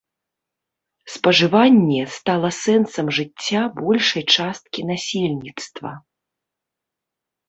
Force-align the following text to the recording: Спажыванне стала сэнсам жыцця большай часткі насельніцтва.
Спажыванне 1.15 2.01
стала 2.17 2.49
сэнсам 2.63 3.07
жыцця 3.17 3.61
большай 3.81 4.23
часткі 4.39 4.87
насельніцтва. 4.93 5.91